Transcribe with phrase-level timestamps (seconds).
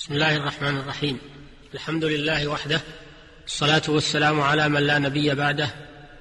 [0.00, 1.18] بسم الله الرحمن الرحيم.
[1.74, 2.80] الحمد لله وحده
[3.46, 5.70] الصلاه والسلام على من لا نبي بعده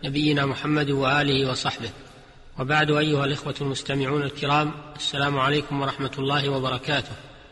[0.03, 1.89] نبينا محمد وآله وصحبه.
[2.59, 7.11] وبعد أيها الإخوة المستمعون الكرام السلام عليكم ورحمة الله وبركاته.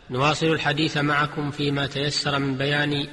[0.10, 3.08] نواصل الحديث معكم فيما تيسر من بيان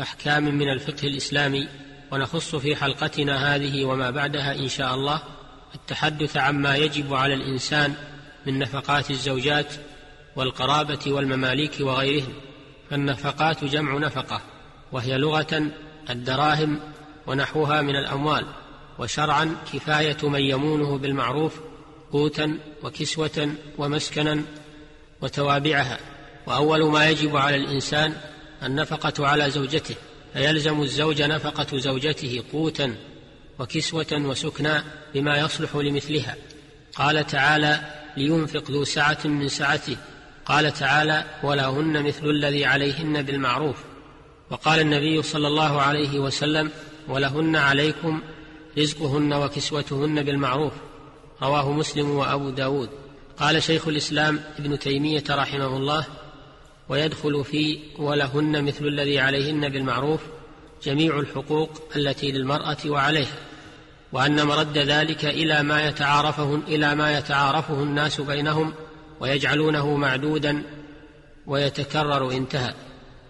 [0.00, 1.68] أحكام من الفقه الإسلامي
[2.10, 5.22] ونخص في حلقتنا هذه وما بعدها إن شاء الله
[5.74, 7.94] التحدث عما يجب على الإنسان
[8.46, 9.74] من نفقات الزوجات
[10.36, 12.32] والقرابة والمماليك وغيرهم
[12.90, 14.40] فالنفقات جمع نفقة
[14.92, 15.70] وهي لغة
[16.10, 16.80] الدراهم
[17.26, 18.46] ونحوها من الأموال
[18.98, 21.60] وشرعا كفاية من يمونه بالمعروف
[22.12, 24.42] قوتا وكسوة ومسكنا
[25.20, 25.98] وتوابعها.
[26.46, 28.14] وأول ما يجب على الإنسان
[28.62, 29.94] النفقة على زوجته
[30.32, 32.94] فيلزم الزوج نفقة زوجته قوتا
[33.58, 34.84] وكسوة وسكنا
[35.14, 36.36] بما يصلح لمثلها.
[36.94, 37.80] قال تعالى
[38.16, 39.96] لينفق ذو سعة من سعته
[40.46, 43.76] قال تعالى ولهن مثل الذي عليهن بالمعروف
[44.50, 46.70] وقال النبي صلى الله عليه وسلم
[47.08, 48.20] ولهن عليكم
[48.78, 50.72] رزقهن وكسوتهن بالمعروف
[51.42, 52.90] رواه مسلم وأبو داود.
[53.38, 56.06] قال شيخ الإسلام ابن تيمية رحمه الله
[56.88, 60.20] ويدخل في ولهن مثل الذي عليهن بالمعروف
[60.84, 63.36] جميع الحقوق التي للمرأة وعليها.
[64.12, 68.72] وأن مرد ذلك إلى ما يتعارفه إلى ما يتعارفه الناس بينهم
[69.20, 70.62] ويجعلونه معدودا
[71.46, 72.74] ويتكرر انتهى.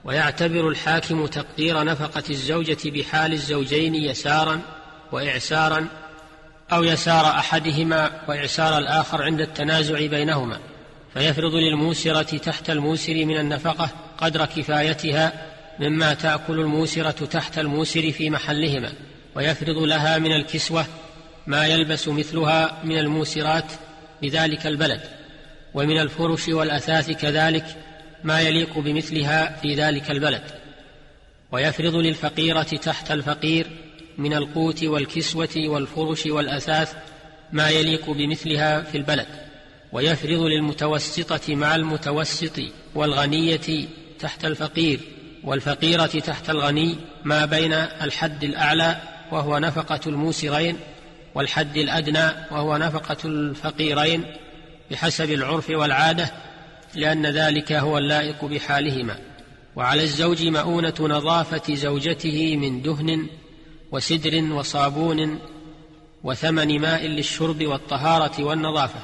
[0.04, 4.60] ويعتبر الحاكم تقدير نفقة الزوجة بحال الزوجين يسارا
[5.12, 5.86] وإعسارا
[6.72, 10.58] أو يسار أحدهما وإعسار الآخر عند التنازع بينهما.
[11.14, 15.32] فيفرض للموسرة تحت الموسر من النفقة قدر كفايتها
[15.78, 18.92] مما تأكل الموسرة تحت الموسر في محلهما.
[19.34, 20.86] ويفرض لها من الكسوة
[21.46, 23.72] ما يلبس مثلها من الموسرات
[24.22, 25.19] بذلك البلد.
[25.74, 27.64] ومن الفرش والأثاث كذلك
[28.24, 30.42] ما يليق بمثلها في ذلك البلد.
[31.52, 33.66] ويفرض للفقيرة تحت الفقير
[34.18, 36.94] من القوت والكسوة والفرش والأثاث
[37.52, 39.26] ما يليق بمثلها في البلد.
[39.92, 42.60] ويفرض للمتوسطة مع المتوسط
[42.94, 43.86] والغنية
[44.20, 45.00] تحت الفقير
[45.44, 48.96] والفقيرة تحت الغني ما بين الحد الأعلى
[49.32, 50.76] وهو نفقة الموسرين
[51.34, 54.24] والحد الأدنى وهو نفقة الفقيرين
[54.90, 56.30] بحسب العرف والعادة
[56.94, 59.18] لأن ذلك هو اللائق بحالهما.
[59.76, 63.26] وعلى الزوج مؤونة نظافة زوجته من دهن
[63.92, 65.38] وسدر وصابون
[66.24, 69.00] وثمن ماء للشرب والطهارة والنظافة.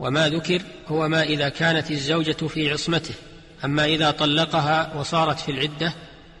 [0.00, 3.14] وما ذكر هو ما إذا كانت الزوجة في عصمته.
[3.64, 5.92] أما إذا طلقها وصارت في العدة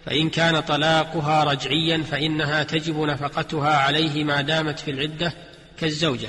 [0.06, 5.32] فإن كان طلاقها رجعيا فإنها تجب نفقتها عليه ما دامت في العدة
[5.80, 6.28] كالزوجة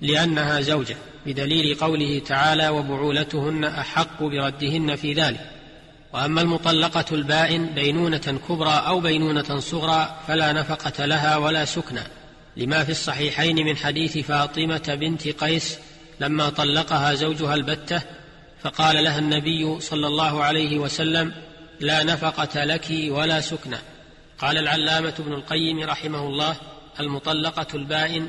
[0.00, 0.96] لأنها زوجة.
[1.26, 5.50] بدليل قوله تعالى وبعولتهن أحق بردهن في ذلك.
[6.12, 12.02] وأما المطلقة البائن بينونة كبرى أو بينونة صغرى فلا نفقة لها ولا سكنى.
[12.56, 15.78] لما في الصحيحين من حديث فاطمة بنت قيس
[16.20, 18.02] لما طلقها زوجها البتة
[18.62, 21.32] فقال لها النبي صلى الله عليه وسلم
[21.80, 23.76] لا نفقة لك ولا سكنى
[24.38, 26.56] قال العلامة ابن القيم رحمه الله
[27.00, 28.28] المطلقة البائن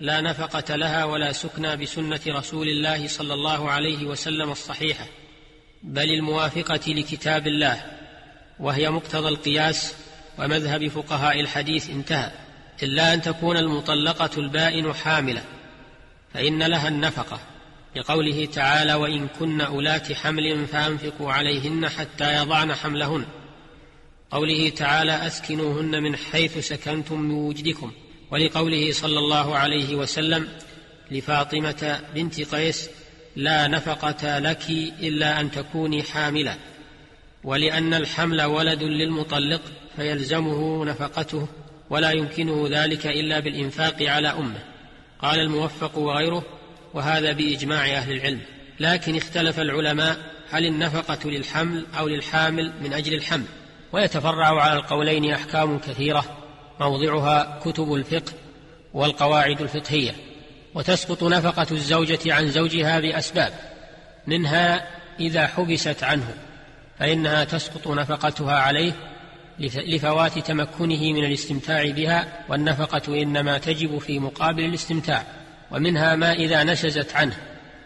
[0.00, 5.06] لا نفقة لها ولا سكنى بسنة رسول الله صلى الله عليه وسلم الصحيحة
[5.82, 7.82] بل الموافقة لكتاب الله
[8.60, 9.94] وهي مقتضى القياس
[10.38, 12.30] ومذهب فقهاء الحديث انتهى
[12.82, 15.42] إلا أن تكون المطلقة البائن حاملة
[16.34, 17.40] فإن لها النفقة
[17.96, 23.24] لقوله تعالى وإن كن أولات حمل فأنفقوا عليهن حتى يضعن حملهن
[24.30, 27.92] قوله تعالى أسكنوهن من حيث سكنتم من وجدكم
[28.30, 30.48] ولقوله صلى الله عليه وسلم
[31.10, 32.90] لفاطمة بنت قيس
[33.36, 34.70] لا نفقة لك
[35.00, 36.56] إلا أن تكوني حاملة
[37.44, 39.60] ولأن الحمل ولد للمطلق
[39.96, 41.48] فيلزمه نفقته
[41.90, 44.62] ولا يمكنه ذلك إلا بالإنفاق على أمه.
[45.22, 46.44] قال الموفق وغيره
[46.94, 48.40] وهذا بإجماع أهل العلم.
[48.80, 50.16] لكن اختلف العلماء
[50.50, 53.44] هل النفقة للحمل أو للحامل من أجل الحمل
[53.92, 56.39] ويتفرع على القولين أحكام كثيرة.
[56.80, 58.32] موضعها كتب الفقه
[58.94, 60.14] والقواعد الفقهية
[60.74, 63.52] وتسقط نفقة الزوجة عن زوجها بأسباب
[64.26, 64.86] منها
[65.20, 66.34] إذا حبست عنه
[66.98, 68.92] فإنها تسقط نفقتها عليه
[69.58, 75.24] لفوات تمكنه من الاستمتاع بها والنفقة إنما تجب في مقابل الاستمتاع
[75.70, 77.36] ومنها ما إذا نشزت عنه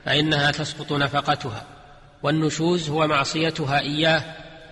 [0.04, 1.64] فإنها تسقط نفقتها
[2.22, 4.22] والنشوز هو معصيتها إياه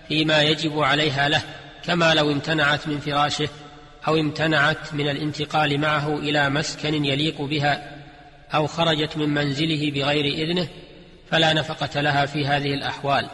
[0.07, 1.41] فيما يجب عليها له
[1.85, 3.49] كما لو امتنعت من فراشه
[4.07, 7.97] أو امتنعت من الانتقال معه إلى مسكن يليق بها
[8.53, 10.67] أو خرجت من منزله بغير إذنه
[11.31, 13.27] فلا نفقة لها في هذه الأحوال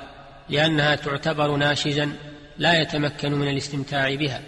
[0.49, 2.11] لأنها تعتبر ناشزا
[2.57, 4.41] لا يتمكن من الاستمتاع بها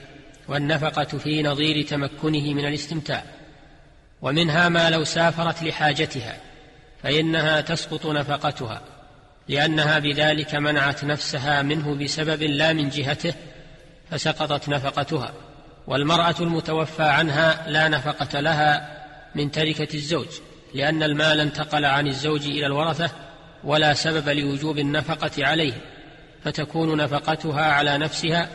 [0.47, 3.23] والنفقة في نظير تمكنه من الاستمتاع.
[4.21, 6.38] ومنها ما لو سافرت لحاجتها
[7.03, 8.81] فإنها تسقط نفقتها
[9.47, 13.33] لأنها بذلك منعت نفسها منه بسبب لا من جهته
[14.12, 15.33] فسقطت نفقتها.
[15.88, 19.01] والمرأة المتوفى عنها لا نفقة لها
[19.36, 20.28] من تركة الزوج
[20.74, 23.10] لأن المال انتقل عن الزوج إلى الورثة
[23.63, 25.74] ولا سبب لوجوب النفقة عليه
[26.44, 28.50] فتكون نفقتها على نفسها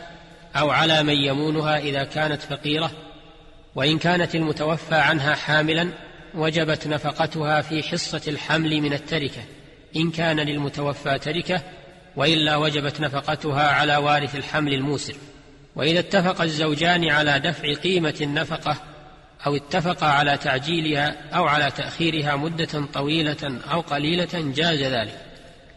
[0.55, 2.91] أو على من يمونها إذا كانت فقيرة
[3.75, 5.89] وإن كانت المتوفى عنها حاملا
[6.35, 9.41] وجبت نفقتها في حصة الحمل من التركة
[9.95, 11.61] إن كان للمتوفى تركة
[12.15, 15.15] وإلا وجبت نفقتها على وارث الحمل الموسر
[15.77, 18.77] وإذا اتفق الزوجان على دفع قيمة النفقة
[19.45, 25.17] أو اتفقا على تعجيلها أو على تأخيرها مدة طويلة أو قليلة جاز ذلك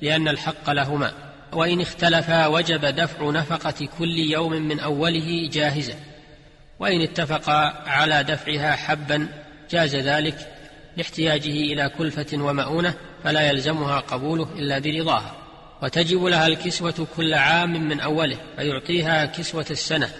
[0.03, 1.13] لأن الحق لهما.
[1.53, 5.95] وإن اختلفا وجب دفع نفقة كل يوم من أوله جاهزة.
[6.79, 9.29] وإن اتفقا على دفعها حبا
[9.71, 10.49] جاز ذلك
[10.97, 12.95] لاحتياجه إلى كلفة ومؤونة
[13.25, 15.40] فلا يلزمها قبوله إلا برضاها.
[15.83, 20.11] وتجب لها الكسوة كل عام من أوله فيعطيها كسوة السنة.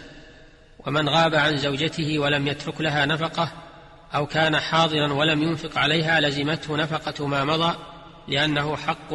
[0.87, 3.53] ومن غاب عن زوجته ولم يترك لها نفقة
[4.15, 7.75] أو كان حاضرا ولم ينفق عليها لزمته نفقة ما مضى
[8.29, 9.15] لأنه حق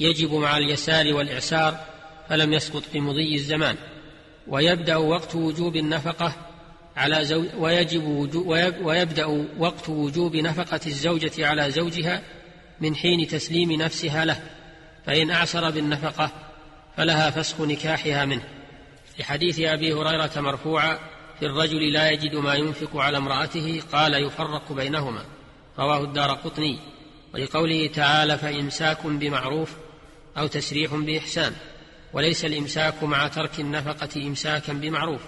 [0.00, 1.76] يجب مع اليسار والإعسار
[2.28, 3.76] فلم يسقط في مضي الزمان.
[4.48, 6.34] ويبدأ وقت وجوب النفقة
[6.96, 8.04] على زوج ويجب
[8.82, 12.22] ويبدأ وقت وجوب نفقة الزوجة على زوجها
[12.80, 14.40] من حين تسليم نفسها له.
[15.06, 16.30] فإن اعسر بالنفقة
[16.96, 18.44] فلها فسخ نكاحها منه.
[19.16, 20.98] في حديث أبي هريرة مرفوعا
[21.40, 25.24] في الرجل لا يجد ما ينفق على امرأته قال يفرق بينهما.
[25.78, 26.78] رواه الدار قطني.
[27.34, 29.74] ولقوله تعالى فإمساك بمعروف
[30.38, 31.52] أو تسريح بإحسان.
[32.12, 35.20] وليس الإمساك مع ترك النفقة إمساكا بمعروف.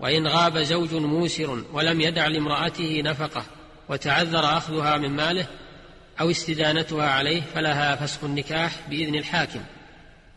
[0.00, 3.44] وإن غاب زوج موسر ولم يدع لامرأته نفقة
[3.88, 5.46] وتعذر أخذها من ماله
[6.20, 9.60] أو استدانتها عليه فلها فسخ النكاح بإذن الحاكم.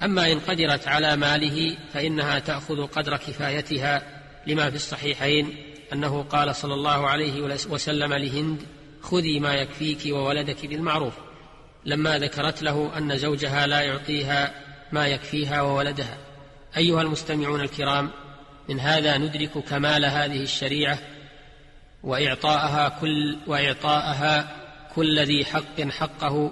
[0.04, 5.56] أما إن قدرت على ماله فإنها تأخذ قدر كفايتها لما في الصحيحين
[5.94, 8.62] أنه قال صلى الله عليه وسلم لهند
[9.02, 11.14] خذي ما يكفيك وولدك بالمعروف.
[11.86, 14.54] لما ذكرت له أن زوجها لا يعطيها
[14.92, 16.18] ما يكفيها وولدها.
[16.78, 18.12] أيها المستمعون الكرام
[18.70, 21.00] من هذا ندرك كمال هذه الشريعة
[22.04, 24.65] وإعطاءها كل وإعطاءها
[24.96, 26.52] كل ذي حق حقه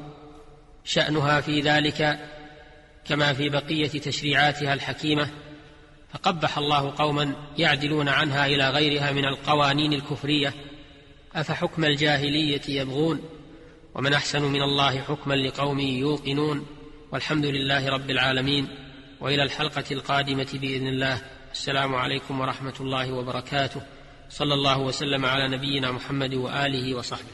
[0.85, 2.29] شأنها في ذلك
[3.05, 5.29] كما في بقية تشريعاتها الحكيمة
[6.13, 10.53] فقبح الله قوما يعدلون عنها إلى غيرها من القوانين الكفرية
[11.35, 13.21] أفحكم الجاهلية يبغون؟
[13.95, 16.65] ومن أحسن من الله حكما لقوم يوقنون؟
[17.11, 18.67] والحمد لله رب العالمين
[19.21, 21.21] وإلى الحلقة القادمة بإذن الله.
[21.51, 23.81] السلام عليكم ورحمة الله وبركاته.
[24.29, 27.31] صلى الله وسلم على نبينا محمد وآله وصحبه.